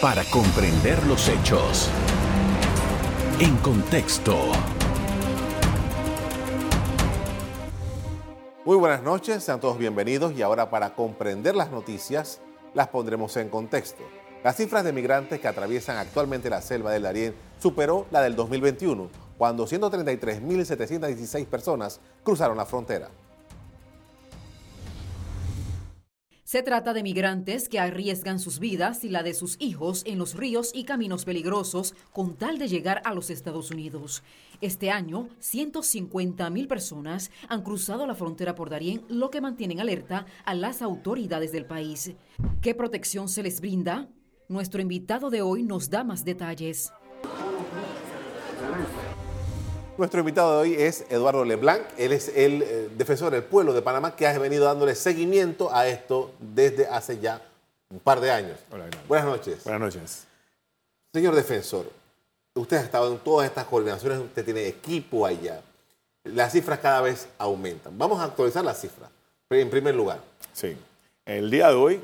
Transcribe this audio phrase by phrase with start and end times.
[0.00, 1.90] para comprender los hechos.
[3.40, 4.36] En contexto.
[8.64, 12.40] Muy buenas noches, sean todos bienvenidos y ahora para comprender las noticias
[12.74, 14.04] las pondremos en contexto.
[14.44, 19.08] Las cifras de migrantes que atraviesan actualmente la selva del Darién superó la del 2021,
[19.36, 23.08] cuando 133.716 personas cruzaron la frontera.
[26.48, 30.34] Se trata de migrantes que arriesgan sus vidas y la de sus hijos en los
[30.34, 34.22] ríos y caminos peligrosos con tal de llegar a los Estados Unidos.
[34.62, 40.24] Este año, 150 mil personas han cruzado la frontera por Darién, lo que mantienen alerta
[40.46, 42.14] a las autoridades del país.
[42.62, 44.08] ¿Qué protección se les brinda?
[44.48, 46.90] Nuestro invitado de hoy nos da más detalles.
[49.98, 51.82] Nuestro invitado de hoy es Eduardo Leblanc.
[51.96, 55.88] Él es el eh, defensor del pueblo de Panamá que ha venido dándole seguimiento a
[55.88, 57.42] esto desde hace ya
[57.90, 58.60] un par de años.
[59.08, 59.64] Buenas noches.
[59.64, 60.24] Buenas noches.
[61.12, 61.90] Señor defensor,
[62.54, 65.62] usted ha estado en todas estas coordinaciones, usted tiene equipo allá.
[66.22, 67.98] Las cifras cada vez aumentan.
[67.98, 69.10] Vamos a actualizar las cifras.
[69.50, 70.20] En primer lugar.
[70.52, 70.76] Sí.
[71.26, 72.00] El día de hoy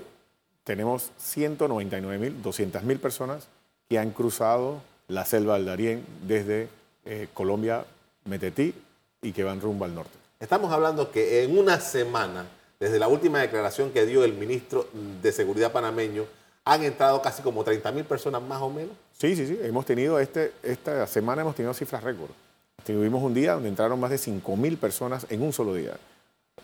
[0.64, 3.47] tenemos 199.000, 200.000 personas
[3.89, 6.69] que han cruzado la selva del Darién desde
[7.05, 7.84] eh, Colombia,
[8.24, 8.74] Metetí
[9.22, 10.12] y que van rumbo al norte.
[10.41, 12.46] Estamos hablando que en una semana,
[12.78, 14.88] desde la última declaración que dio el ministro
[15.22, 16.24] de Seguridad panameño,
[16.64, 18.92] han entrado casi como 30 mil personas más o menos.
[19.12, 19.58] Sí, sí, sí.
[19.62, 22.30] Hemos tenido este, esta semana hemos tenido cifras récord.
[22.84, 25.96] Tuvimos un día donde entraron más de 5 mil personas en un solo día.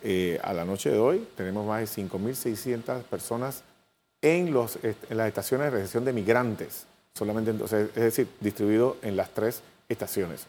[0.03, 3.63] Eh, a la noche de hoy tenemos más de 5.600 personas
[4.23, 9.17] en, los, en las estaciones de recepción de migrantes, solamente, entonces, es decir, distribuido en
[9.17, 10.47] las tres estaciones.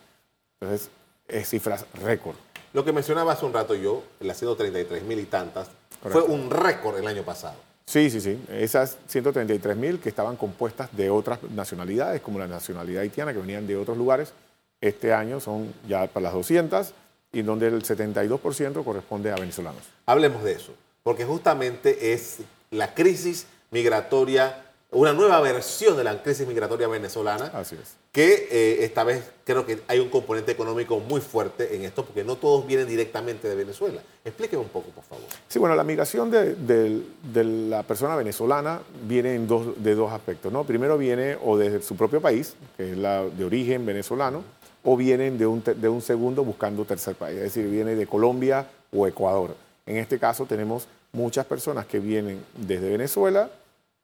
[0.60, 0.90] Entonces,
[1.28, 2.36] es cifras récord.
[2.74, 5.68] Lo que mencionaba hace un rato yo, las 133 mil y tantas,
[6.02, 7.56] fue un récord el año pasado.
[7.86, 8.42] Sí, sí, sí.
[8.50, 13.68] Esas 133 mil que estaban compuestas de otras nacionalidades, como la nacionalidad haitiana, que venían
[13.68, 14.34] de otros lugares,
[14.80, 16.94] este año son ya para las 200
[17.34, 19.82] y donde el 72% corresponde a venezolanos.
[20.06, 20.74] Hablemos de eso,
[21.04, 22.38] porque justamente es
[22.72, 27.46] la crisis migratoria una nueva versión de la crisis migratoria venezolana.
[27.54, 27.96] Así es.
[28.12, 32.26] Que eh, esta vez creo que hay un componente económico muy fuerte en esto, porque
[32.26, 34.02] no todos vienen directamente de Venezuela.
[34.26, 35.24] Explíqueme un poco, por favor.
[35.48, 40.52] Sí, bueno, la migración de, la persona venezolana viene en dos, de dos aspectos.
[40.52, 40.66] ¿no?
[40.66, 44.44] Primero viene o desde su propio país, que es la de origen venezolano,
[44.84, 48.68] o vienen de un, de un segundo buscando tercer país, es decir, viene de Colombia
[48.92, 49.56] o Ecuador.
[49.86, 53.50] En este caso tenemos muchas personas que vienen desde Venezuela,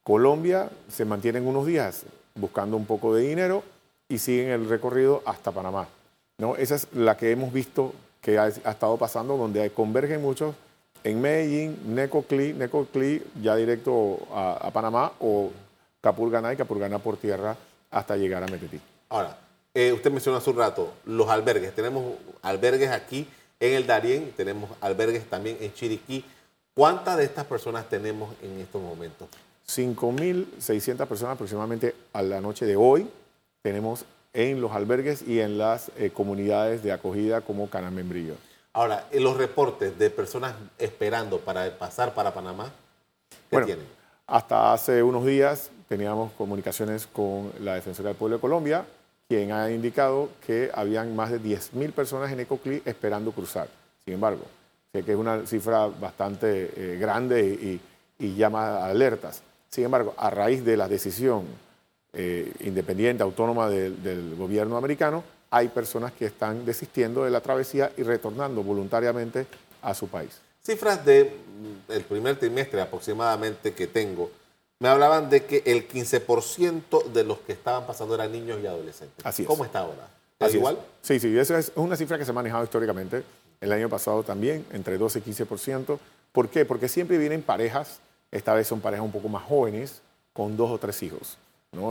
[0.03, 3.63] Colombia se mantienen unos días buscando un poco de dinero
[4.09, 5.87] y siguen el recorrido hasta Panamá.
[6.37, 6.55] ¿no?
[6.55, 10.55] Esa es la que hemos visto que ha, estado pasando, donde convergen muchos
[11.03, 15.51] en Medellín, Necoclí, Necoclí ya directo a, Panamá o
[16.01, 17.55] Capurganá y Capurganá por tierra
[17.91, 18.79] hasta llegar a Metetí.
[19.09, 19.37] Ahora,
[19.73, 21.73] eh, usted mencionó hace un rato los albergues.
[21.73, 23.27] Tenemos albergues aquí
[23.59, 26.25] en el Darién, tenemos albergues también en Chiriquí.
[26.73, 29.29] ¿Cuántas de estas personas tenemos en estos momentos?
[29.67, 33.07] 5.600 personas aproximadamente a la noche de hoy
[33.61, 38.35] tenemos en los albergues y en las eh, comunidades de acogida como Canamembrillo.
[38.73, 42.71] Ahora, en los reportes de personas esperando para pasar para Panamá,
[43.49, 43.85] ¿qué tienen?
[44.27, 48.85] Hasta hace unos días teníamos comunicaciones con la Defensoría del Pueblo de Colombia,
[49.27, 53.67] quien ha indicado que habían más de 10.000 personas en Ecoclí esperando cruzar.
[54.05, 54.43] Sin embargo,
[54.93, 57.81] sé que es una cifra bastante eh, grande y,
[58.19, 59.41] y llama alertas.
[59.69, 61.45] Sin embargo, a raíz de la decisión
[62.19, 68.03] eh, independiente, autónoma del, gobierno americano, hay personas que están desistiendo de la travesía y
[68.03, 69.45] retornando voluntariamente
[69.81, 70.39] a su país.
[70.61, 71.27] Cifras del
[71.87, 74.31] mm, primer trimestre aproximadamente que tengo,
[74.79, 79.25] me hablaban de que el 15% de los que estaban pasando eran niños y adolescentes.
[79.25, 80.09] Así ¿Cómo está ahora?
[80.39, 80.77] ¿Es igual?
[81.01, 83.23] Sí, sí, esa es una cifra que se ha manejado históricamente.
[83.61, 85.97] El año pasado también, entre 12 y 15%.
[86.31, 86.65] ¿Por qué?
[86.65, 87.99] Porque siempre vienen parejas
[88.31, 90.01] esta vez son parejas un poco más jóvenes,
[90.33, 91.37] con dos o tres hijos.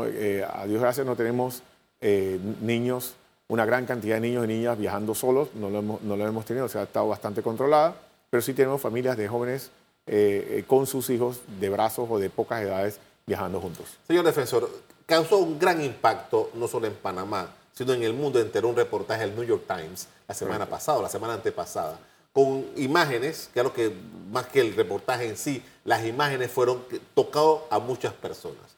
[0.06, 1.62] Eh, a Dios gracias no tenemos
[2.00, 3.15] eh, niños,
[3.48, 6.44] una gran cantidad de niños y niñas viajando solos, no lo, hemos, no lo hemos
[6.44, 7.94] tenido, se ha estado bastante controlada,
[8.30, 9.71] pero sí tenemos familias de jóvenes
[10.06, 13.86] eh, con sus hijos de brazos o de pocas edades viajando juntos.
[14.06, 14.68] Señor defensor,
[15.06, 19.22] causó un gran impacto no solo en Panamá, sino en el mundo entero un reportaje
[19.22, 21.98] del New York Times la semana pasada, la semana antepasada,
[22.32, 23.92] con imágenes, claro que
[24.30, 26.82] más que el reportaje en sí, las imágenes fueron
[27.15, 28.77] tocadas a muchas personas.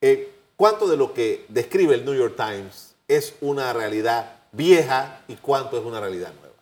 [0.00, 5.36] Eh, ¿Cuánto de lo que describe el New York Times es una realidad vieja y
[5.36, 6.56] cuánto es una realidad nueva?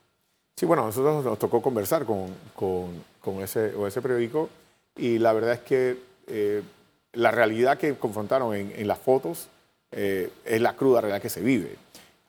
[0.55, 4.51] Sí, bueno, nosotros nos tocó conversar con, con, ese, ese periódico
[4.97, 6.63] y la verdad es que eh,
[7.15, 9.49] la realidad que confrontaron en, las fotos
[9.93, 11.77] eh, es la cruda realidad que se vive.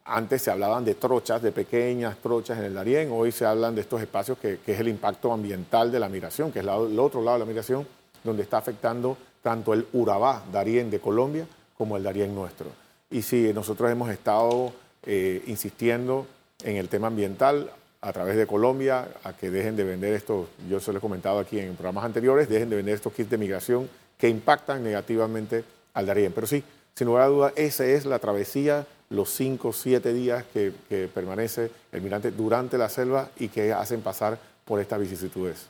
[0.05, 3.81] Antes se hablaban de trochas, de pequeñas trochas en el Darién, hoy se hablan de
[3.81, 7.33] estos espacios que, es el impacto ambiental de la migración, que es el otro lado
[7.33, 7.85] de la migración,
[8.23, 11.45] donde está afectando tanto el Urabá, Darién de Colombia,
[11.77, 12.67] como el Darién nuestro.
[13.09, 14.73] Y sí, nosotros hemos estado
[15.05, 16.27] eh, insistiendo
[16.63, 17.71] en el tema ambiental
[18.01, 21.39] a través de Colombia a que dejen de vender estos, yo se lo he comentado
[21.39, 25.63] aquí en programas anteriores, dejen de vender estos kits de migración que impactan negativamente
[25.93, 26.31] al Darién.
[26.33, 26.63] Pero sí,
[26.95, 30.73] sin lugar a duda, esa es la travesía los cinco o siete días que,
[31.13, 35.67] permanece el mirante durante la selva y que hacen pasar por estas vicisitudes.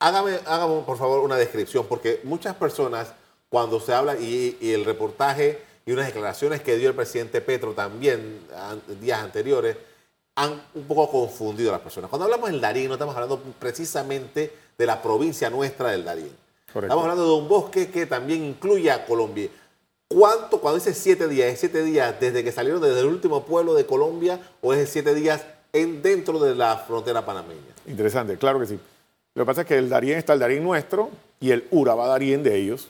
[0.00, 3.12] Hágame, hágame, por favor, una descripción, porque muchas personas,
[3.54, 8.40] cuando se habla, y, el reportaje y unas declaraciones que dio el presidente Petro también
[9.00, 9.76] días anteriores,
[10.34, 12.10] han un poco confundido a las personas.
[12.10, 16.32] Cuando hablamos del Darín, no estamos hablando precisamente de la provincia nuestra del Darín.
[16.66, 19.48] Estamos hablando de un bosque que también incluye a Colombia.
[20.08, 23.74] ¿Cuánto, cuando dice siete días, es siete días desde que salieron desde el último pueblo
[23.74, 27.60] de Colombia o es siete días en, dentro de la frontera panameña?
[27.86, 28.80] Interesante, claro que sí.
[29.36, 32.42] Lo que pasa es que el Darién está el Darién nuestro y el Urabá Darién
[32.42, 32.88] de ellos.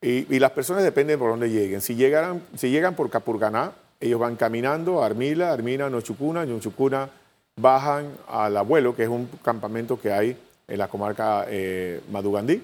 [0.00, 1.80] Y, las personas dependen por dónde lleguen.
[1.80, 7.10] Si, llegaran, si llegan por Capurganá, ellos van caminando a Armila, Armina, Nochucuna, Nochucuna
[7.56, 10.36] bajan al Abuelo, que es un campamento que hay
[10.68, 12.62] en la comarca eh, Madugandí,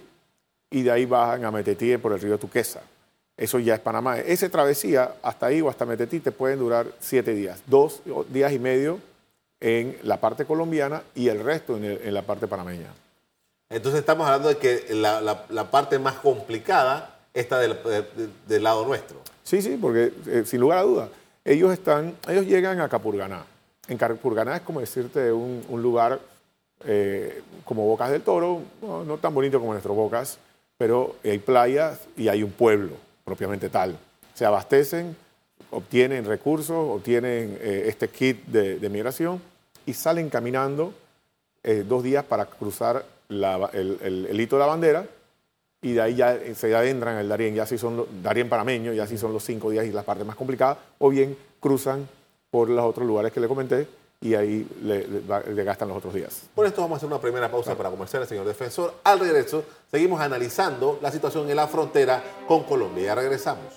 [0.70, 2.82] y de ahí bajan a Metetí por el río Tuquesa.
[3.36, 4.18] Eso ya es Panamá.
[4.18, 8.58] Esa travesía hasta ahí o hasta Metetí te pueden durar siete días, dos días y
[8.58, 9.00] medio
[9.60, 12.88] en la parte colombiana y el resto en, la parte panameña.
[13.70, 19.18] Entonces estamos hablando de que la, parte más complicada está del, lado nuestro.
[19.42, 21.10] Sí, sí, porque eh, sin lugar a dudas,
[21.44, 23.44] ellos, están, ellos llegan a Capurganá.
[23.88, 26.20] En Capurganá es como decirte un, lugar
[26.86, 30.38] eh, como Bocas del Toro, no, tan bonito como nuestros Bocas,
[30.78, 32.92] pero hay playas y hay un pueblo
[33.24, 33.98] propiamente tal.
[34.32, 35.16] Se abastecen,
[35.70, 39.40] obtienen recursos, obtienen eh, este kit de, migración
[39.86, 40.94] y salen caminando
[41.62, 45.06] eh, dos días para cruzar el, hito de la bandera
[45.84, 49.18] y de ahí ya se adentran el Darién, ya si son Darién panameño, ya si
[49.18, 52.08] son los cinco días y la parte más complicada, o bien cruzan
[52.50, 53.86] por los otros lugares que le comenté
[54.22, 56.44] y ahí le, gastan los otros días.
[56.54, 58.94] Por esto vamos a hacer una primera pausa para conversar señor defensor.
[59.04, 63.04] Al regreso, seguimos analizando la situación en la frontera con Colombia.
[63.04, 63.74] Ya regresamos.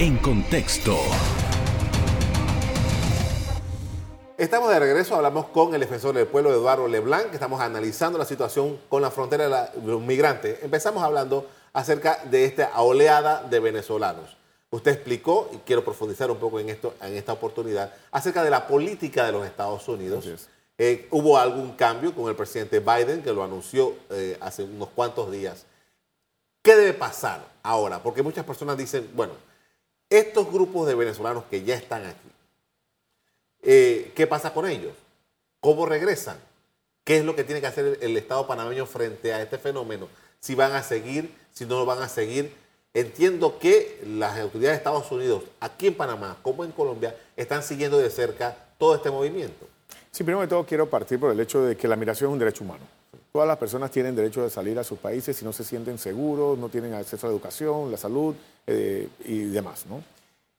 [0.00, 0.96] En contexto.
[4.38, 8.26] Estamos de regreso, hablamos con el defensor del pueblo, Eduardo Leblanc, que estamos analizando la
[8.26, 10.62] situación con la frontera de los migrantes.
[10.62, 14.36] Empezamos hablando acerca de esta oleada de venezolanos.
[14.68, 18.66] Usted explicó, y quiero profundizar un poco en, esto, en esta oportunidad, acerca de la
[18.66, 20.28] política de los Estados Unidos.
[20.76, 25.32] Eh, hubo algún cambio con el presidente Biden, que lo anunció eh, hace unos cuantos
[25.32, 25.64] días.
[26.60, 28.02] ¿Qué debe pasar ahora?
[28.02, 29.32] Porque muchas personas dicen, bueno,
[30.10, 32.28] estos grupos de venezolanos que ya están aquí,
[33.66, 34.94] eh, ¿qué pasa con ellos?
[35.60, 36.38] ¿Cómo regresan?
[37.04, 40.08] ¿Qué es lo que tiene que hacer el Estado panameño frente a este fenómeno?
[40.40, 42.52] Si van a seguir, si no lo van a seguir
[42.96, 47.98] Entiendo que las autoridades de Estados Unidos, aquí en Panamá como en Colombia, están siguiendo
[47.98, 49.66] de cerca todo este movimiento.
[50.10, 52.38] Sí, primero de todo quiero partir por el hecho de que la migración es un
[52.38, 52.84] derecho humano.
[53.32, 56.56] Todas las personas tienen derecho de salir a sus países si no se sienten seguros,
[56.56, 58.34] no tienen acceso a la educación, la salud
[58.66, 59.84] eh, y demás.
[59.84, 60.02] ¿no?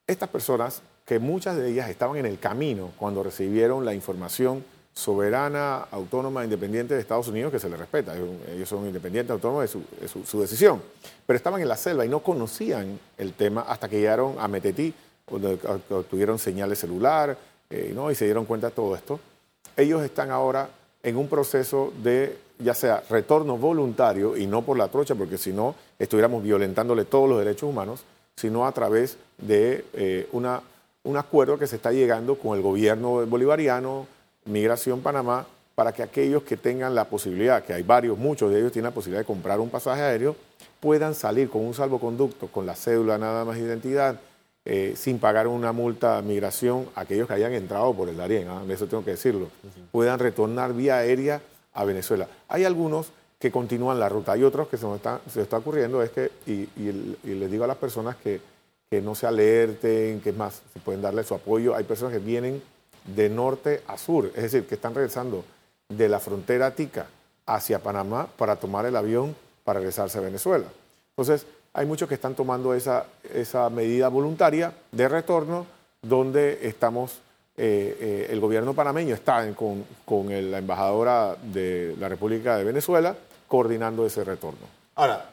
[0.06, 5.88] Estas personas, que muchas de ellas estaban en el camino cuando recibieron la información soberana,
[5.90, 8.14] autónoma, independiente de Estados Unidos, que se les respeta.
[8.54, 10.82] Ellos son independientes, autónomos de su, decisión.
[11.26, 14.94] Pero estaban en la selva y no conocían el tema hasta que llegaron a Metetí,
[15.30, 15.58] donde
[15.92, 17.38] obtuvieron señal de celular
[17.70, 18.12] eh, ¿no?
[18.12, 19.18] y se dieron cuenta de todo esto.
[19.78, 20.70] Ellos están ahora
[21.04, 25.54] en un proceso de, ya sea retorno voluntario y no por la trocha, porque si
[25.54, 28.04] no estuviéramos violentándole todos los derechos humanos,
[28.36, 30.62] sino a través de eh, una,
[31.08, 34.08] un acuerdo que se está llegando con el gobierno bolivariano,
[34.46, 38.72] Migración Panamá para que aquellos que tengan la posibilidad, que hay varios, muchos de ellos
[38.72, 40.36] tienen la posibilidad de comprar un pasaje aéreo,
[40.80, 44.20] puedan salir con un salvoconducto, con la cédula nada más de identidad,
[44.66, 48.64] eh, sin pagar una multa de migración, aquellos que hayan entrado por el Darién, ¿ah?
[48.68, 49.50] eso tengo que decirlo,
[49.92, 51.42] puedan retornar vía aérea
[51.74, 52.28] a Venezuela.
[52.48, 56.02] Hay algunos que continúan la ruta, hay otros que se nos está, se está ocurriendo,
[56.02, 56.68] es que, y,
[57.24, 58.42] les digo a las personas que,
[58.90, 62.20] que no se alerten, que es más, se pueden darle su apoyo, hay personas que
[62.20, 62.62] vienen
[63.06, 65.44] de norte a sur, es decir, que están regresando
[65.90, 67.08] de la frontera tica
[67.46, 70.66] hacia Panamá para tomar el avión para regresarse a Venezuela.
[71.12, 75.66] Entonces, hay muchos que están tomando esa, esa medida voluntaria de retorno,
[76.02, 77.20] donde estamos,
[77.58, 79.86] eh, eh, el gobierno panameño está con,
[80.52, 83.16] la embajadora de la República de Venezuela
[83.48, 84.68] coordinando ese retorno.
[84.96, 85.30] Ahora,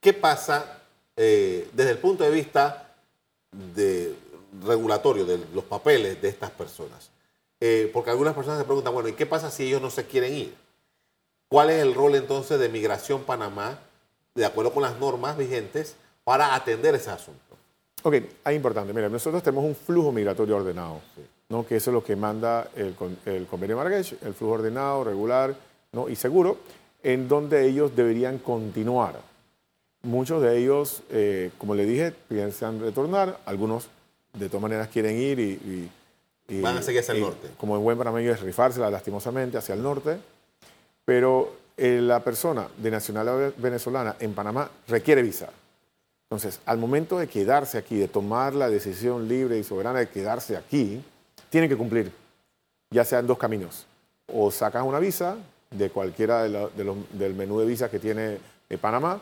[0.00, 0.80] ¿qué pasa
[1.16, 2.83] eh, desde el punto de vista
[3.74, 4.14] de
[4.64, 7.10] regulatorio de los papeles de estas personas?
[7.60, 10.34] Eh, porque algunas personas se preguntan, bueno, ¿y qué pasa si ellos no se quieren
[10.34, 10.54] ir?
[11.48, 13.78] ¿Cuál es el rol entonces de Migración Panamá,
[14.34, 17.40] de acuerdo con las normas vigentes, para atender ese asunto?
[18.02, 18.92] Ok, es importante.
[18.92, 21.00] Mira, nosotros tenemos un flujo migratorio ordenado,
[21.48, 21.66] ¿no?
[21.66, 22.94] que eso es lo que manda el,
[23.24, 25.54] el convenio de Marrakech, el flujo ordenado, regular
[25.92, 26.08] ¿no?
[26.08, 26.58] y seguro,
[27.02, 29.20] en donde ellos deberían continuar.
[30.04, 33.88] Muchos de ellos, eh, como le dije, piensan retornar, algunos
[34.34, 35.90] de todas maneras quieren ir y...
[36.60, 37.48] Van a seguir hacia el norte.
[37.56, 40.18] Como en buen panameño es rifársela lastimosamente hacia el norte,
[41.06, 45.48] pero eh, la persona de nacionalidad venezolana en Panamá requiere visa.
[46.28, 50.56] Entonces, al momento de quedarse aquí, de tomar la decisión libre y soberana de quedarse
[50.56, 51.02] aquí,
[51.48, 52.12] tienen que cumplir,
[52.90, 53.86] ya sean dos caminos.
[54.32, 55.36] O sacas una visa
[55.70, 59.20] de cualquiera del menú de visas que tiene eh, Panamá,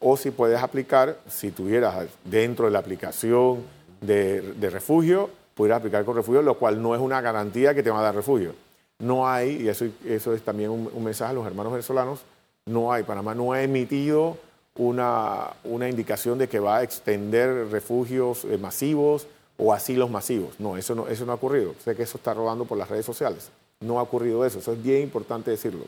[0.00, 3.62] o si puedes aplicar, si tuvieras dentro de la aplicación
[4.00, 8.00] de, refugio, pudieras aplicar con refugio, lo cual no es una garantía que te va
[8.00, 8.54] a dar refugio.
[9.00, 12.20] No hay, y eso, eso es también un, mensaje a los hermanos venezolanos,
[12.66, 14.36] no hay, Panamá no ha emitido
[14.76, 19.26] una, una indicación de que va a extender refugios eh, masivos
[19.56, 20.60] o asilos masivos.
[20.60, 21.74] No eso, no, eso no ha ocurrido.
[21.82, 23.50] Sé que eso está rodando por las redes sociales.
[23.80, 24.58] No ha ocurrido eso.
[24.58, 25.84] Eso es bien importante decirlo.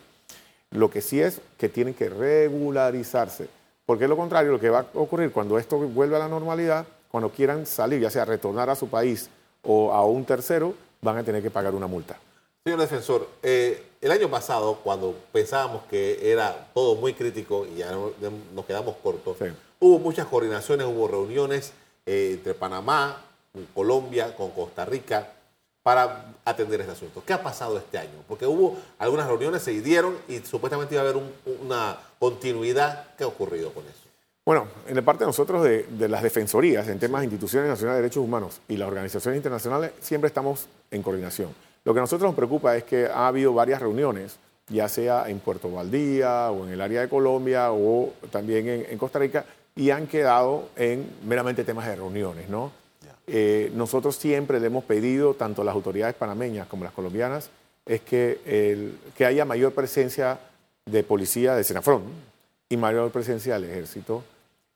[0.71, 3.49] Lo que sí es que tienen que regularizarse.
[3.91, 7.29] Porque lo contrario, lo que va a ocurrir cuando esto vuelva a la normalidad, cuando
[7.29, 9.29] quieran salir, ya sea retornar a su país
[9.65, 12.17] o a un tercero, van a tener que pagar una multa.
[12.63, 17.91] Señor defensor, eh, el año pasado, cuando pensábamos que era todo muy crítico y ya
[17.91, 19.37] nos quedamos cortos,
[19.81, 21.73] hubo muchas coordinaciones, hubo reuniones
[22.07, 23.25] eh, entre Panamá,
[23.75, 25.33] Colombia, con Costa Rica,
[25.91, 27.21] para atender este asunto.
[27.27, 28.23] ¿Qué ha pasado este año?
[28.29, 31.21] Porque hubo algunas reuniones, se dieron y supuestamente iba a haber
[31.65, 33.09] una continuidad.
[33.19, 34.07] ¿Qué ha ocurrido con eso?
[34.47, 37.97] Bueno, en la parte de nosotros de, de las defensorías en temas de instituciones nacionales
[37.97, 41.53] de derechos humanos y las organizaciones internacionales, siempre estamos en coordinación.
[41.85, 44.37] Lo que a nosotros nos preocupa es que ha habido varias reuniones,
[44.69, 49.19] ya sea en Puerto Valdía o en el área de Colombia o también en, Costa
[49.19, 49.45] Rica,
[49.75, 52.71] y han quedado en meramente temas de reuniones, ¿no?
[53.27, 57.51] Eh, nosotros siempre le hemos pedido, tanto a las autoridades panameñas como las colombianas,
[57.87, 60.39] es que, que haya mayor presencia
[60.87, 62.03] de policía de Senafrón
[62.69, 64.23] y mayor presencia del ejército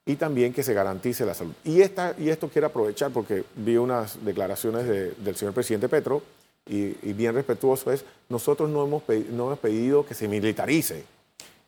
[0.07, 1.53] y también que se garantice la salud.
[1.65, 6.23] Y, esta, y esto quiero aprovechar porque vi unas declaraciones del señor presidente Petro,
[6.67, 11.05] y, bien respetuoso es, nosotros no hemos, no hemos pedido que se militarice,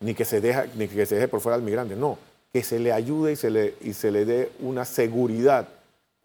[0.00, 2.18] ni que se, deja, ni que se deje por fuera al migrante, no,
[2.52, 5.68] que se le ayude y se le, y se le dé una seguridad,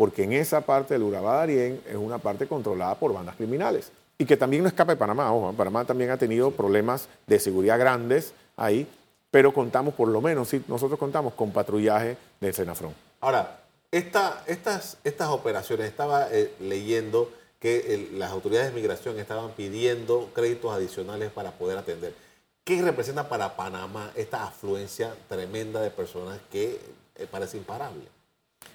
[0.01, 3.91] porque en esa parte del Urabá Darién es una parte controlada por bandas criminales.
[4.17, 7.77] Y que también no escapa de Panamá, ojo, Panamá también ha tenido problemas de seguridad
[7.77, 8.87] grandes ahí,
[9.29, 12.95] pero contamos por lo menos, sí, nosotros contamos con patrullaje del Senafrón.
[13.19, 20.31] Ahora, esta, estas, estas operaciones, estaba eh, leyendo que las autoridades de migración estaban pidiendo
[20.33, 22.15] créditos adicionales para poder atender.
[22.63, 26.79] ¿Qué representa para Panamá esta afluencia tremenda de personas que
[27.17, 28.20] eh, parece imparable?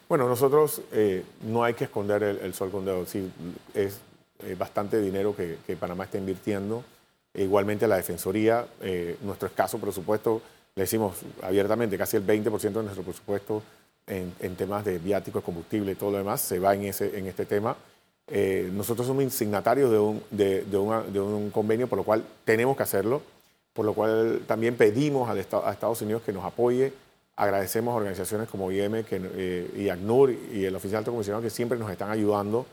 [0.09, 3.07] Bueno, nosotros eh, no hay que esconder el, sol con dedo.
[3.07, 3.31] Sí,
[3.75, 3.99] es
[4.45, 6.85] eh, bastante dinero que, Panamá está invirtiendo.
[7.35, 8.67] igualmente la Defensoría,
[9.23, 10.41] nuestro escaso presupuesto,
[10.75, 13.63] le decimos abiertamente, casi el 20% de nuestro presupuesto
[14.07, 17.45] en, temas de viáticos, combustible y todo lo demás se va en, ese, en este
[17.45, 17.77] tema.
[18.29, 22.83] Eh, nosotros somos signatarios de un, de, de, un, convenio, por lo cual tenemos que
[22.83, 23.23] hacerlo,
[23.73, 26.93] por lo cual también pedimos a Estados Unidos que nos apoye.
[27.37, 31.51] Agradecemos a organizaciones como IEM que, eh, y ACNUR y el Oficial Alto Comisionado que
[31.51, 32.65] siempre nos están ayudando,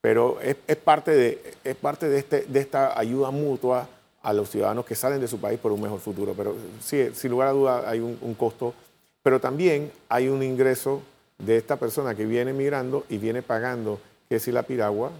[0.00, 3.88] pero es, es parte, de, es parte de, este, de esta ayuda mutua
[4.22, 6.34] a los ciudadanos que salen de su país por un mejor futuro.
[6.36, 8.74] Pero sí, sin lugar a duda hay un, un costo,
[9.22, 11.02] pero también hay un ingreso
[11.38, 15.10] de esta persona que viene migrando y viene pagando que si la piragua,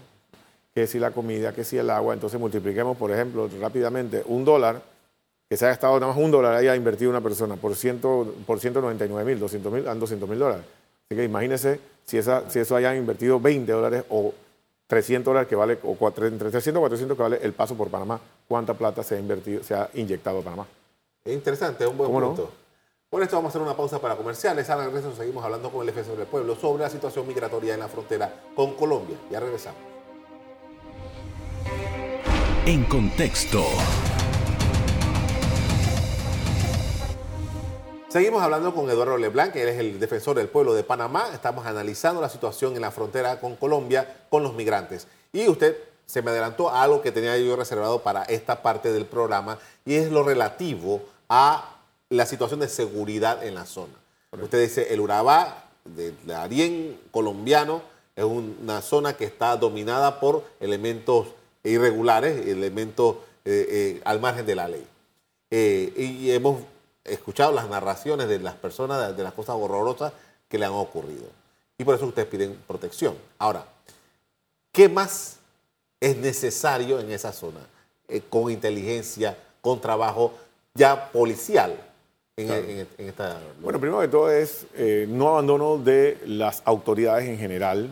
[0.73, 2.13] que si la comida, que si el agua.
[2.13, 4.81] Entonces multipliquemos, por ejemplo, rápidamente un dólar,
[5.49, 8.59] que se ha gastado nada más un dólar, haya invertido una persona por, ciento, por
[8.59, 10.65] 199 mil, 200 mil, 200 mil dólares.
[11.05, 14.33] Así que imagínese si, esa, si eso hayan invertido 20 dólares o
[14.87, 18.19] 300 dólares que vale, o entre 300 y 400 que vale el paso por Panamá,
[18.47, 20.67] cuánta plata se ha invertido, se ha inyectado a Panamá.
[21.23, 22.51] Es interesante, es un buen punto.
[23.09, 24.69] Por esto vamos a hacer una pausa para comerciales.
[24.69, 27.87] Al regreso seguimos hablando con el defensor del pueblo sobre la situación migratoria en la
[27.87, 29.17] frontera con Colombia.
[29.31, 29.79] Ya regresamos.
[32.65, 33.63] En contexto.
[38.09, 41.29] Seguimos hablando con Eduardo Leblanc, que él es el defensor del pueblo de Panamá.
[41.33, 45.07] Estamos analizando la situación en la frontera con Colombia con los migrantes.
[45.33, 49.05] Y usted se me adelantó a algo que tenía yo reservado para esta parte del
[49.05, 51.75] programa y es lo relativo a
[52.09, 53.93] la situación de seguridad en la zona.
[54.31, 57.81] Usted dice, el Urabá, de Arién colombiano,
[58.15, 61.27] es una zona que está dominada por elementos
[61.63, 64.87] irregulares, elementos eh, eh, al margen de la ley.
[65.51, 66.61] Eh, y hemos
[67.07, 70.13] escuchado las narraciones de las personas de, las cosas horrorosas
[70.47, 71.25] que le han ocurrido.
[71.77, 73.15] Y por eso ustedes piden protección.
[73.37, 73.65] Ahora,
[74.71, 75.37] ¿qué más
[75.99, 77.59] es necesario en esa zona?
[78.29, 80.31] con inteligencia, con trabajo
[80.73, 81.75] ya policial
[82.37, 83.37] en, esta...
[83.59, 84.65] Bueno, primero de todo es
[85.09, 87.89] no abandono de las autoridades en general,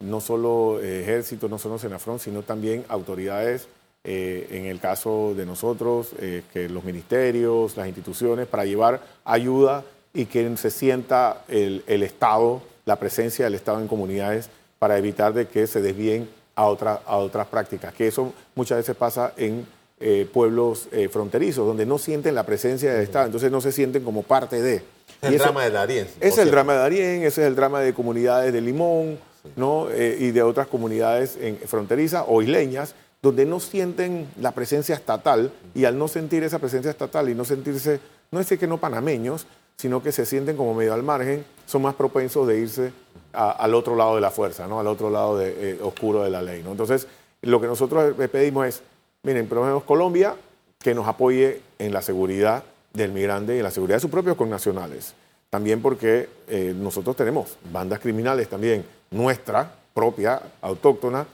[0.00, 3.68] no solo ejército, no solo Senafrón, sino también autoridades,
[4.04, 9.84] eh, en el caso de nosotros, eh, que los ministerios, las instituciones, para llevar ayuda
[10.12, 15.46] y que se sienta el, Estado, la presencia del Estado en comunidades para evitar de
[15.46, 19.64] que se desvíen a, a otras prácticas, que eso muchas veces pasa en
[20.00, 24.24] eh, pueblos fronterizos, donde no sienten la presencia del Estado, entonces no se sienten como
[24.24, 24.82] parte de.
[25.22, 26.08] Es el drama de Darién.
[26.18, 29.20] Es el drama de Darién, ese es el drama de comunidades de Limón,
[29.54, 29.86] ¿no?
[29.92, 35.84] Y de otras comunidades en, fronterizas o isleñas, donde no sienten la presencia estatal y
[35.84, 38.00] al no sentir esa presencia estatal y no sentirse,
[38.32, 41.94] no es que no panameños, sino que se sienten como medio al margen, son más
[41.94, 42.92] propensos de irse
[43.32, 44.80] al otro lado de la fuerza, ¿no?
[44.80, 46.62] al otro lado eh, oscuro de la ley.
[46.62, 46.72] ¿no?
[46.72, 47.06] Entonces,
[47.42, 48.82] lo que nosotros pedimos es,
[49.22, 50.34] miren, por ejemplo, Colombia,
[50.78, 54.36] que nos apoye en la seguridad del migrante y en la seguridad de sus propios
[54.36, 55.14] connacionales.
[55.48, 61.26] También porque eh, nosotros tenemos bandas criminales también nuestra, propia, autóctona,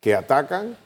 [0.00, 0.76] que atacan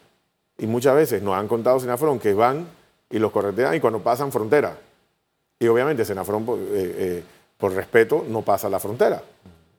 [0.59, 2.67] y muchas veces nos han contado Senafrón que van
[3.09, 4.77] y los corretean y cuando pasan frontera.
[5.59, 7.25] Y obviamente Senafrón, eh, eh,
[7.57, 9.23] por respeto, no pasa la frontera.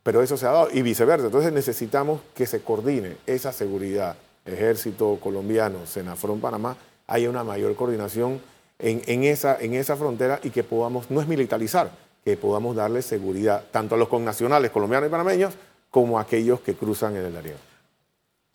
[0.04, 1.26] Pero eso se ha dado y viceversa.
[1.26, 4.16] Entonces necesitamos que se coordine esa seguridad.
[4.46, 6.76] Ejército colombiano, Senafrón Panamá,
[7.08, 8.42] haya una mayor coordinación
[8.80, 11.92] en, esa, en esa frontera y que podamos, no es militarizar,
[12.24, 15.54] que podamos darle seguridad tanto a los connacionales colombianos y panameños
[15.92, 17.56] como aquellos que cruzan en el área.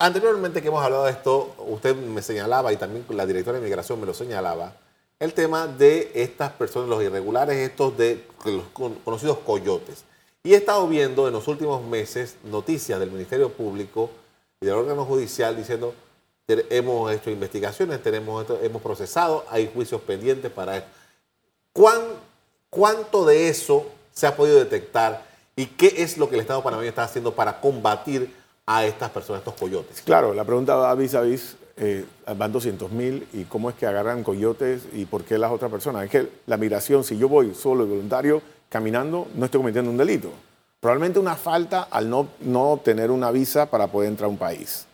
[0.05, 3.99] Anteriormente que hemos hablado de esto, usted me señalaba y también la directora de Migración
[3.99, 4.75] me lo señalaba,
[5.19, 8.65] el tema de estas personas, los irregulares, estos de los
[9.03, 10.03] conocidos coyotes.
[10.43, 14.11] Y he estado viendo en los últimos meses noticias del Ministerio Público
[14.61, 15.95] y del órgano judicial diciendo
[16.47, 20.89] hemos hecho investigaciones, tenemos hemos procesado, hay juicios pendientes para esto.
[22.69, 26.89] ¿Cuánto de eso se ha podido detectar ¿Y qué es lo que el Estado panameño
[26.89, 28.33] está haciendo para combatir
[28.65, 30.01] a estas personas, a estos coyotes?
[30.01, 33.85] Claro, la pregunta va vis a vis, eh, van 200 mil y cómo es que
[33.85, 36.05] agarran coyotes y por qué las otras personas.
[36.05, 39.97] Es que la migración, si yo voy solo y voluntario caminando, no estoy cometiendo un
[39.97, 40.31] delito.
[40.79, 44.85] Probablemente una falta al no, no obtener una visa para poder entrar a un país.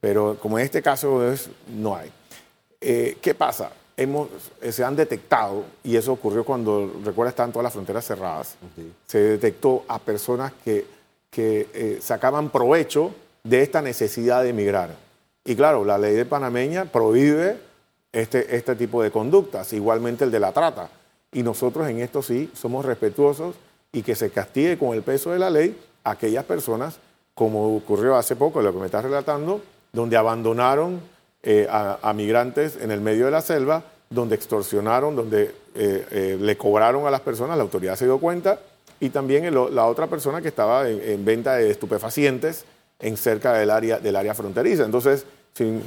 [0.00, 2.10] Pero como en este caso es, no hay.
[2.80, 3.70] Eh, ¿Qué pasa?
[3.96, 4.28] hemos,
[4.60, 8.56] eh, se han detectado, y eso ocurrió cuando, recuerda, estaban todas las fronteras cerradas,
[9.06, 10.86] se detectó a personas que,
[11.32, 14.94] que eh, sacaban provecho de esta necesidad de emigrar.
[15.44, 17.56] Y claro, la ley de panameña prohíbe
[18.12, 20.90] este, este tipo de conductas, igualmente el de la trata.
[21.32, 23.56] Y nosotros en esto sí somos respetuosos
[23.92, 26.98] y que se castigue con el peso de la ley a aquellas personas,
[27.34, 31.00] como ocurrió hace poco, lo que me estás relatando, donde abandonaron
[31.42, 37.06] eh, a, migrantes en el medio de la selva, donde extorsionaron, donde eh, le cobraron
[37.06, 38.60] a las personas, la autoridad se dio cuenta,
[39.02, 42.64] y también la otra persona que estaba en, venta de estupefacientes
[43.00, 44.84] en cerca del área, del área fronteriza.
[44.84, 45.82] Entonces, sin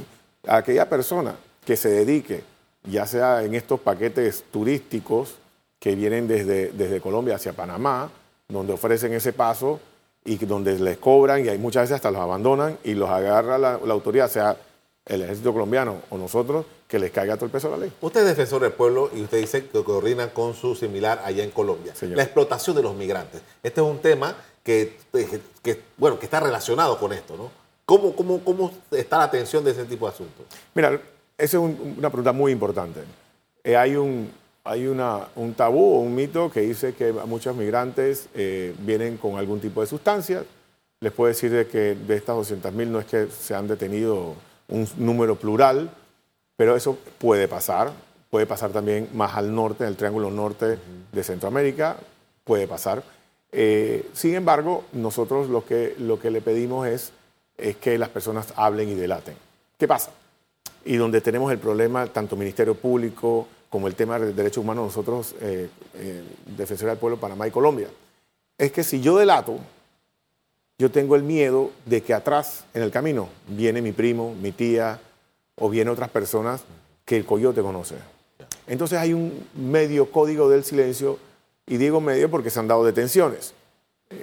[0.46, 2.44] aquella persona que se dedique,
[2.84, 5.36] ya sea en estos paquetes turísticos
[5.80, 8.10] que vienen desde, desde Colombia hacia Panamá,
[8.48, 9.80] donde ofrecen ese paso
[10.22, 13.94] y donde les cobran y hay muchas veces hasta los abandonan y los agarra la
[13.94, 14.58] autoridad, sea
[15.06, 17.92] el ejército colombiano o nosotros, que les caiga todo el peso de la ley.
[18.00, 21.50] Usted es defensor del pueblo y usted dice que coordina con su similar allá en
[21.50, 21.92] Colombia.
[22.00, 23.42] La explotación de los migrantes.
[23.62, 24.96] Este es un tema que,
[25.96, 27.50] bueno, que está relacionado con esto, ¿no?
[27.84, 30.46] ¿Cómo, cómo, cómo está la atención de ese tipo de asuntos?
[30.74, 31.00] Mira,
[31.38, 33.00] esa es una pregunta muy importante.
[33.62, 34.30] Eh, hay un,
[34.64, 39.36] hay una, un tabú o un mito que dice que muchos migrantes eh, vienen con
[39.36, 40.44] algún tipo de sustancia.
[41.00, 44.34] Les puedo decir de que de estas 200.000 no es que se han detenido
[44.68, 45.90] un número plural,
[46.56, 47.92] pero eso puede pasar.
[48.30, 50.78] Puede pasar también más al norte, en el triángulo norte
[51.12, 51.96] de Centroamérica,
[52.44, 53.02] puede pasar.
[53.52, 57.12] Eh, sin embargo, nosotros lo que, lo que le pedimos es,
[57.56, 59.34] es que las personas hablen y delaten.
[59.78, 60.10] ¿Qué pasa?
[60.84, 65.34] Y donde tenemos el problema, tanto Ministerio Público como el tema de derechos humanos, nosotros,
[65.40, 67.88] eh, eh, Defensores del Pueblo, Panamá y Colombia,
[68.58, 69.58] es que si yo delato,
[70.78, 75.00] yo tengo el miedo de que atrás, en el camino, viene mi primo, mi tía
[75.56, 76.62] o viene otras personas
[77.04, 77.96] que el coyote conoce.
[78.66, 81.18] Entonces hay un medio código del silencio,
[81.66, 83.54] y digo medio porque se han dado detenciones.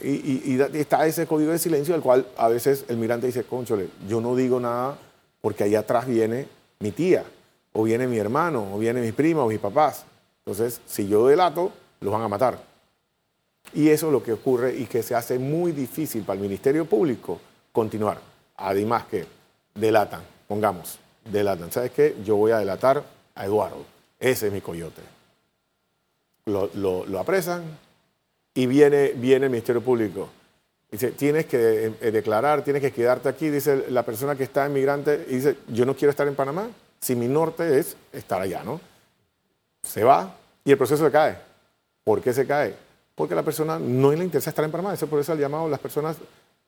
[0.01, 4.21] Y, está ese código de silencio, al cual a veces el migrante dice, conchole, yo
[4.21, 4.97] no digo nada
[5.41, 6.47] porque allá atrás viene
[6.79, 7.25] mi tía,
[7.73, 10.05] o viene mi hermano, o viene mi prima, o mis papás.
[10.45, 12.61] Entonces, si yo delato, los van a matar.
[13.73, 16.85] Y eso es lo que ocurre y que se hace muy difícil para el Ministerio
[16.85, 17.39] Público
[17.73, 18.19] continuar.
[18.55, 19.25] Además que
[19.75, 21.71] delatan, pongamos, delatan.
[21.71, 22.15] ¿Sabes qué?
[22.23, 23.03] Yo voy a delatar
[23.35, 23.85] a Eduardo.
[24.19, 25.01] Ese es mi coyote.
[26.45, 27.63] Lo, lo, apresan
[28.53, 30.29] y viene, viene el Ministerio Público.
[30.91, 33.49] Dice, tienes que eh, declarar, tienes que quedarte aquí.
[33.49, 37.15] Dice la persona que está inmigrante y dice, yo no quiero estar en Panamá si
[37.15, 38.79] mi norte es estar allá, ¿no?
[39.83, 41.37] Se va y el proceso se cae.
[42.03, 42.75] ¿Por qué se cae?
[43.15, 44.93] Porque a la persona no le interesa estar en Panamá.
[44.93, 46.17] Eso por eso el llamado, las personas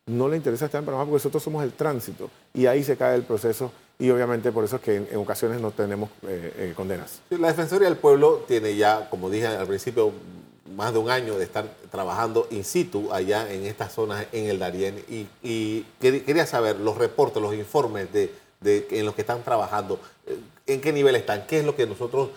[0.07, 2.29] no le interesa estar en Panamá porque nosotros somos el tránsito.
[2.53, 5.71] Y ahí se cae el proceso y obviamente por eso es que en, ocasiones no
[5.71, 7.21] tenemos eh, eh, condenas.
[7.29, 10.11] la Defensoría del Pueblo tiene ya, como dije al principio,
[10.75, 14.59] más de un año de estar trabajando in situ allá en estas zonas en el
[14.59, 15.01] Darién
[15.41, 18.31] y, quería saber los reportes, los informes de,
[18.63, 22.29] en los que están trabajando, eh, en qué nivel están, qué es lo que nosotros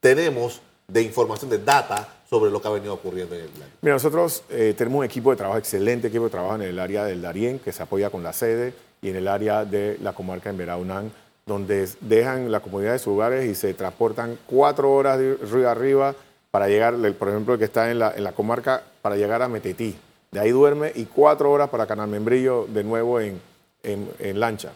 [0.00, 3.70] tenemos de información, de data sobre lo que ha venido ocurriendo en el Darién.
[3.80, 7.20] Mira, nosotros tenemos un equipo de trabajo excelente, equipo de trabajo en el área del
[7.20, 10.56] Darién, que se apoya con la sede y en el área de la comarca en
[10.56, 11.12] Veraunán,
[11.44, 16.14] donde dejan la comunidad de sus hogares y se transportan cuatro horas de río arriba
[16.52, 19.96] para llegar, por ejemplo, el que está en la, comarca, para llegar a Metetí.
[20.30, 23.40] De ahí duerme y cuatro horas para Canal Membrillo de nuevo en,
[23.82, 24.70] en, lancha.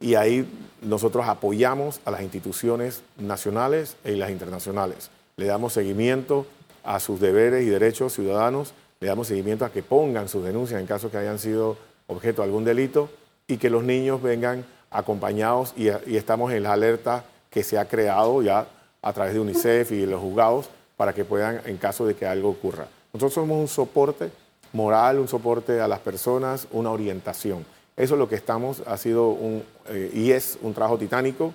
[0.00, 0.46] Y ahí
[0.82, 5.10] nosotros apoyamos a las instituciones nacionales y las internacionales.
[5.36, 6.46] Le damos seguimiento
[6.82, 10.86] a sus deberes y derechos ciudadanos, le damos seguimiento a que pongan sus denuncias en
[10.86, 11.76] caso que hayan sido
[12.08, 13.08] objeto de algún delito
[13.46, 18.42] y que los niños vengan acompañados y, estamos en la alerta que se ha creado
[18.42, 18.66] ya
[19.02, 22.26] a través de UNICEF y de los juzgados para que puedan, en caso de que
[22.26, 22.86] algo ocurra.
[23.12, 24.30] Nosotros somos un soporte
[24.72, 27.64] moral, un soporte a las personas, una orientación.
[27.96, 31.52] Eso es lo que estamos, ha sido un, eh, y es un trabajo titánico.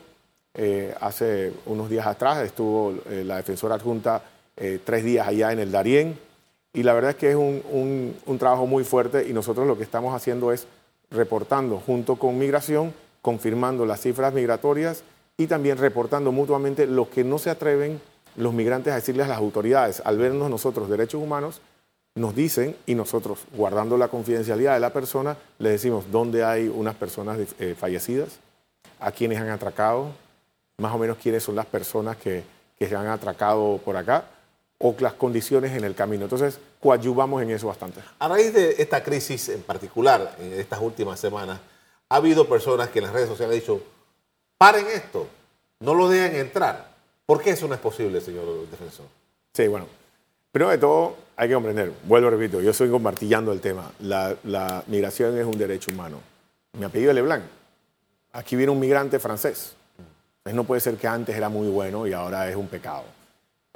[0.53, 4.23] Eh, hace unos días atrás estuvo eh, la defensora adjunta
[4.83, 6.19] tres días allá en el Darién
[6.73, 9.83] y la verdad es que es un, un trabajo muy fuerte y nosotros lo que
[9.83, 10.67] estamos haciendo es
[11.11, 15.03] reportando junto con migración, confirmando las cifras migratorias
[15.37, 18.01] y también reportando mutuamente lo que no se atreven
[18.35, 20.01] los migrantes a decirles a las autoridades.
[20.05, 21.61] Al vernos nosotros derechos humanos,
[22.15, 26.95] nos dicen y nosotros, guardando la confidencialidad de la persona, le decimos dónde hay unas
[26.95, 28.39] personas eh, fallecidas,
[28.99, 30.09] a quienes han atracado,
[30.77, 32.43] más o menos quiénes son las personas que,
[32.77, 34.25] que se han atracado por acá
[34.79, 36.23] o las condiciones en el camino.
[36.23, 38.01] Entonces, coadyuvamos en eso bastante.
[38.17, 41.59] A raíz de esta crisis en particular, en estas últimas semanas,
[42.07, 43.83] ha habido personas que en las redes sociales han dicho,
[44.57, 45.27] paren esto,
[45.81, 46.89] no lo dejen entrar.
[47.25, 49.05] ¿Por qué eso no es posible, señor defensor?
[49.53, 49.85] Sí, bueno,
[50.51, 54.35] primero de todo hay que comprender, vuelvo a repito, yo soy martillando el tema, la,
[54.43, 56.17] la migración es un derecho humano.
[56.73, 57.43] Mi apellido es Leblanc.
[58.31, 59.73] Aquí viene un migrante francés.
[59.97, 63.03] Entonces no puede ser que antes era muy bueno y ahora es un pecado.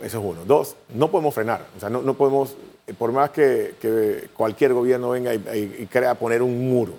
[0.03, 0.43] Eso es uno.
[0.45, 1.65] Dos, no podemos frenar.
[1.77, 2.55] O sea, no, no podemos,
[2.97, 6.93] por más que, cualquier gobierno venga y, crea poner un muro.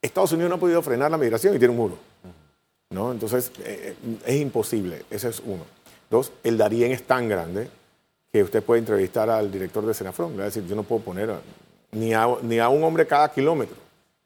[0.00, 1.98] Estados Unidos no ha podido frenar la migración y tiene un muro.
[2.90, 3.12] ¿no?
[3.12, 5.04] Entonces, eh, es imposible.
[5.10, 5.64] Ese es uno.
[6.10, 7.68] Dos, el Darién es tan grande
[8.32, 10.32] que usted puede entrevistar al director de Senafron.
[10.32, 11.30] Le va a decir, yo no puedo poner
[11.92, 13.76] ni, a, ni a un hombre cada kilómetro.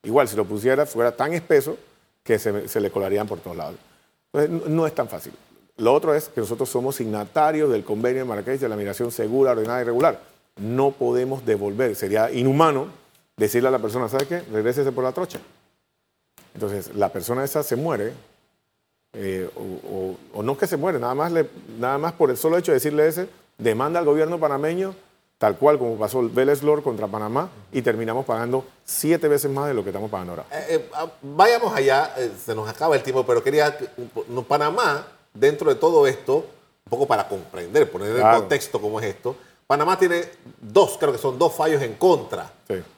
[0.04, 1.76] Igual, si lo pusiera, fuera tan espeso
[2.22, 3.76] que se, se le colarían por todos lados.
[4.32, 5.32] Entonces, no es tan fácil.
[5.78, 9.52] Lo otro es que nosotros somos signatarios del convenio de Marrakech de la migración segura,
[9.52, 10.20] ordenada y regular.
[10.56, 12.86] No podemos devolver, sería inhumano
[13.36, 14.40] decirle a la persona, ¿sabe qué?
[14.40, 15.38] Regrésese por la trocha.
[16.54, 18.14] Entonces, la persona esa se muere,
[19.12, 19.50] eh,
[20.32, 22.76] o, no que se muere, nada más, le, nada más por el solo hecho de
[22.76, 24.94] decirle ese, demanda al gobierno panameño,
[25.36, 29.68] tal cual como pasó el Vélez Lord contra Panamá, y terminamos pagando siete veces más
[29.68, 30.46] de lo que estamos pagando ahora.
[30.50, 33.76] Eh, eh, ah, vayamos allá, se nos acaba el tiempo, pero quería,
[34.48, 35.06] Panamá
[35.38, 39.98] dentro de todo esto, un poco para comprender, poner en contexto cómo es esto, Panamá
[39.98, 40.24] tiene
[40.60, 42.52] dos, creo que son dos fallos en contra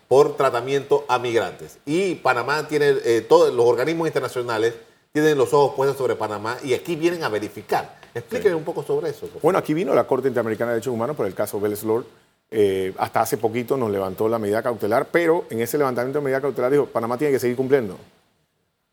[0.07, 1.79] por tratamiento a migrantes.
[1.87, 4.75] Y Panamá tiene, eh, todos los organismos internacionales
[5.13, 7.97] tienen los ojos puestos sobre Panamá y aquí vienen a verificar.
[8.15, 9.29] Explíquenme un poco sobre eso.
[9.43, 12.05] Bueno, aquí vino la Corte Interamericana de Derechos Humanos por el caso Vélez Lord.
[12.51, 16.41] Eh, hasta hace poquito nos levantó la medida cautelar, pero en ese levantamiento de medida
[16.41, 17.97] cautelar dijo, Panamá tiene que seguir cumpliendo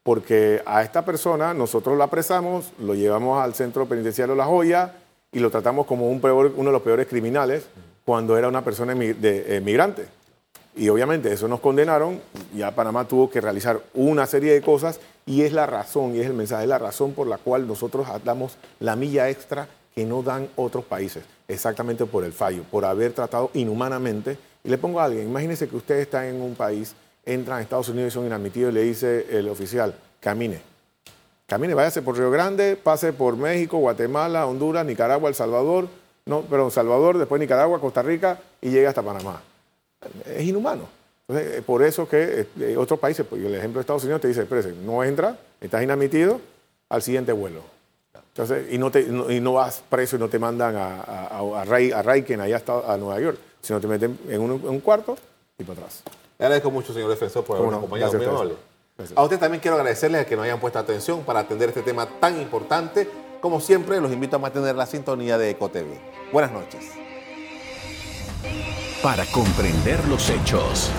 [0.05, 4.93] porque a esta persona nosotros la apresamos, lo llevamos al centro penitenciario La Joya
[5.31, 7.65] y lo tratamos como un uno de los peores criminales
[8.05, 10.05] cuando era una persona de, migrante.
[10.75, 12.21] Y obviamente eso nos condenaron,
[12.53, 16.27] ya Panamá tuvo que realizar una serie de cosas y es la razón, y es
[16.27, 20.49] el mensaje, la razón por la cual nosotros damos la milla extra que no dan
[20.55, 24.37] otros países, exactamente por el fallo, por haber tratado inhumanamente.
[24.63, 26.93] Y le pongo a alguien, imagínese que usted está en un país,
[27.25, 30.61] entran a Estados Unidos y son inadmitidos le dice el oficial, camine.
[31.47, 35.87] Camine, váyase por Río Grande, pase por México, Guatemala, Honduras, Nicaragua, El Salvador,
[36.25, 39.41] no, perdón, Salvador, después Nicaragua, Costa Rica y llega hasta Panamá.
[40.25, 40.87] Es inhumano.
[41.27, 44.41] Entonces, por eso que eh, otros países, pues el ejemplo de Estados Unidos te dice,
[44.41, 46.41] espérese, no entra, estás inadmitido,
[46.89, 47.61] al siguiente vuelo.
[48.29, 51.61] Entonces, y no, te, y no vas preso y no te mandan a, a, a,
[51.61, 55.17] a allá a Nueva York, sino te meten en un, en un cuarto
[55.57, 56.03] y para atrás.
[56.37, 58.17] Le agradezco mucho, señor defensor, por habernos acompañado.
[58.17, 58.55] Muy amable.
[59.15, 62.07] A usted también quiero agradecerles a que nos hayan puesto atención para atender este tema
[62.19, 63.09] tan importante.
[63.41, 66.31] Como siempre, los invito a mantener la sintonía de EcoTV.
[66.31, 66.91] Buenas noches.
[69.03, 70.91] Para comprender los hechos.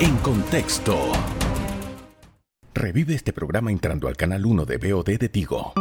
[0.00, 0.96] En contexto.
[2.72, 5.72] Revive este programa entrando al canal 1 de BOD de Tigo.